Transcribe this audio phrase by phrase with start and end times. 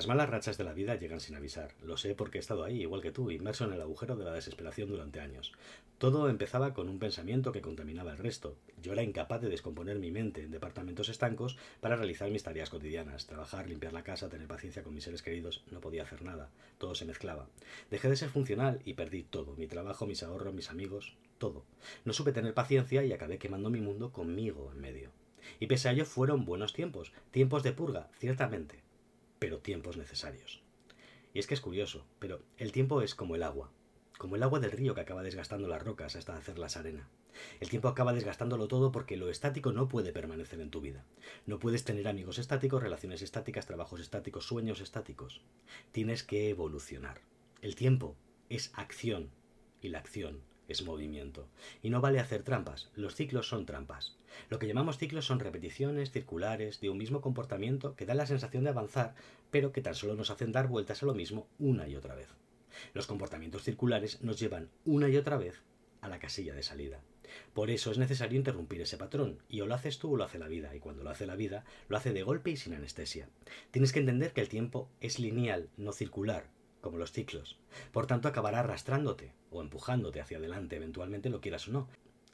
[0.00, 1.74] Las malas rachas de la vida llegan sin avisar.
[1.82, 4.32] Lo sé porque he estado ahí, igual que tú, inmerso en el agujero de la
[4.32, 5.52] desesperación durante años.
[5.98, 8.56] Todo empezaba con un pensamiento que contaminaba el resto.
[8.80, 13.26] Yo era incapaz de descomponer mi mente en departamentos estancos para realizar mis tareas cotidianas.
[13.26, 15.64] Trabajar, limpiar la casa, tener paciencia con mis seres queridos.
[15.70, 16.48] No podía hacer nada.
[16.78, 17.50] Todo se mezclaba.
[17.90, 19.54] Dejé de ser funcional y perdí todo.
[19.56, 21.66] Mi trabajo, mis ahorros, mis amigos, todo.
[22.06, 25.10] No supe tener paciencia y acabé quemando mi mundo conmigo en medio.
[25.58, 27.12] Y pese a ello fueron buenos tiempos.
[27.32, 28.80] Tiempos de purga, ciertamente
[29.40, 30.62] pero tiempos necesarios.
[31.34, 33.72] Y es que es curioso, pero el tiempo es como el agua,
[34.18, 37.08] como el agua del río que acaba desgastando las rocas hasta hacerlas arena.
[37.58, 41.06] El tiempo acaba desgastándolo todo porque lo estático no puede permanecer en tu vida.
[41.46, 45.40] No puedes tener amigos estáticos, relaciones estáticas, trabajos estáticos, sueños estáticos.
[45.90, 47.22] Tienes que evolucionar.
[47.62, 48.16] El tiempo
[48.50, 49.30] es acción
[49.80, 51.48] y la acción es movimiento.
[51.82, 54.16] Y no vale hacer trampas, los ciclos son trampas.
[54.48, 58.64] Lo que llamamos ciclos son repeticiones circulares de un mismo comportamiento que dan la sensación
[58.64, 59.14] de avanzar,
[59.50, 62.28] pero que tan solo nos hacen dar vueltas a lo mismo una y otra vez.
[62.94, 65.62] Los comportamientos circulares nos llevan una y otra vez
[66.00, 67.00] a la casilla de salida.
[67.52, 70.38] Por eso es necesario interrumpir ese patrón, y o lo haces tú o lo hace
[70.38, 73.28] la vida, y cuando lo hace la vida, lo hace de golpe y sin anestesia.
[73.70, 76.48] Tienes que entender que el tiempo es lineal, no circular,
[76.80, 77.58] como los ciclos.
[77.92, 81.88] Por tanto, acabará arrastrándote o empujándote hacia adelante, eventualmente lo quieras o no.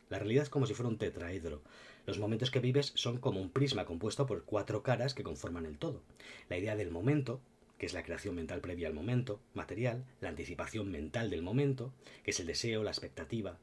[0.09, 1.63] La realidad es como si fuera un tetraedro.
[2.07, 5.79] Los momentos que vives son como un prisma compuesto por cuatro caras que conforman el
[5.79, 6.03] todo.
[6.49, 7.41] La idea del momento,
[7.79, 12.31] que es la creación mental previa al momento, material, la anticipación mental del momento, que
[12.31, 13.59] es el deseo, la expectativa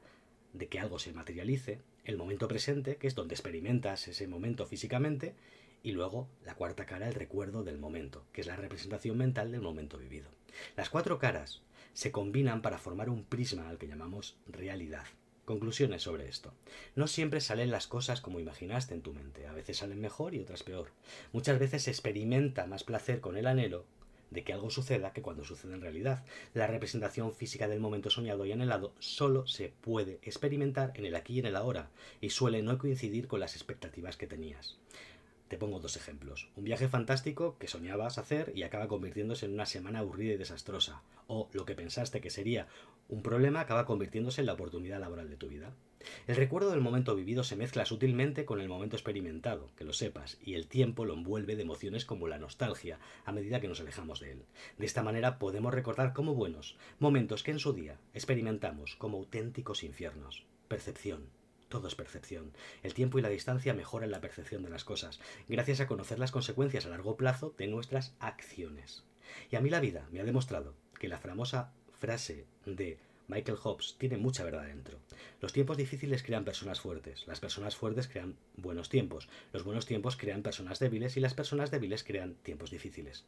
[0.52, 5.34] de que algo se materialice, el momento presente, que es donde experimentas ese momento físicamente,
[5.82, 9.60] y luego la cuarta cara, el recuerdo del momento, que es la representación mental del
[9.60, 10.28] momento vivido.
[10.76, 15.04] Las cuatro caras se combinan para formar un prisma al que llamamos realidad.
[15.44, 16.54] Conclusiones sobre esto.
[16.96, 20.40] No siempre salen las cosas como imaginaste en tu mente, a veces salen mejor y
[20.40, 20.88] otras peor.
[21.32, 23.84] Muchas veces se experimenta más placer con el anhelo
[24.34, 26.24] de que algo suceda que cuando sucede en realidad.
[26.52, 31.34] La representación física del momento soñado y anhelado solo se puede experimentar en el aquí
[31.34, 31.88] y en el ahora,
[32.20, 34.76] y suele no coincidir con las expectativas que tenías.
[35.54, 36.48] Te pongo dos ejemplos.
[36.56, 41.02] Un viaje fantástico que soñabas hacer y acaba convirtiéndose en una semana aburrida y desastrosa.
[41.28, 42.66] O lo que pensaste que sería
[43.08, 45.72] un problema acaba convirtiéndose en la oportunidad laboral de tu vida.
[46.26, 50.38] El recuerdo del momento vivido se mezcla sutilmente con el momento experimentado, que lo sepas,
[50.44, 54.18] y el tiempo lo envuelve de emociones como la nostalgia a medida que nos alejamos
[54.18, 54.42] de él.
[54.76, 59.84] De esta manera podemos recordar como buenos momentos que en su día experimentamos como auténticos
[59.84, 60.46] infiernos.
[60.66, 61.28] Percepción,
[61.74, 62.52] todo es percepción.
[62.84, 65.18] El tiempo y la distancia mejoran la percepción de las cosas,
[65.48, 69.02] gracias a conocer las consecuencias a largo plazo de nuestras acciones.
[69.50, 73.96] Y a mí la vida me ha demostrado que la famosa frase de Michael Hobbes
[73.98, 74.98] tiene mucha verdad dentro.
[75.40, 80.16] Los tiempos difíciles crean personas fuertes, las personas fuertes crean buenos tiempos, los buenos tiempos
[80.16, 83.24] crean personas débiles y las personas débiles crean tiempos difíciles.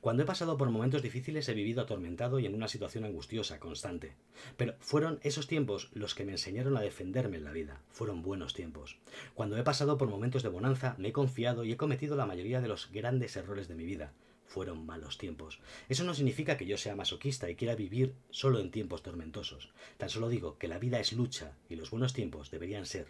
[0.00, 4.14] Cuando he pasado por momentos difíciles he vivido atormentado y en una situación angustiosa, constante.
[4.56, 7.80] Pero fueron esos tiempos los que me enseñaron a defenderme en la vida.
[7.90, 8.98] Fueron buenos tiempos.
[9.34, 12.60] Cuando he pasado por momentos de bonanza me he confiado y he cometido la mayoría
[12.60, 14.12] de los grandes errores de mi vida
[14.52, 15.60] fueron malos tiempos.
[15.88, 19.72] Eso no significa que yo sea masoquista y quiera vivir solo en tiempos tormentosos.
[19.96, 23.08] Tan solo digo que la vida es lucha y los buenos tiempos deberían ser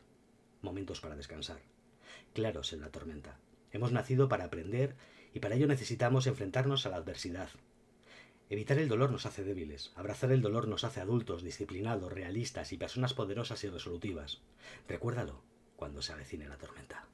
[0.62, 1.60] momentos para descansar.
[2.32, 3.40] Claros en la tormenta.
[3.72, 4.94] Hemos nacido para aprender
[5.34, 7.50] y para ello necesitamos enfrentarnos a la adversidad.
[8.48, 12.76] Evitar el dolor nos hace débiles, abrazar el dolor nos hace adultos, disciplinados, realistas y
[12.76, 14.42] personas poderosas y resolutivas.
[14.86, 15.42] Recuérdalo
[15.74, 17.08] cuando se avecine la tormenta.